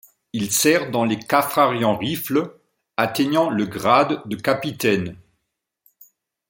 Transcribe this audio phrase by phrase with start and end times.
[0.33, 2.57] Il sert dans les Kaffrarian Rifles,
[2.97, 5.15] atteignant le grade de capitaine.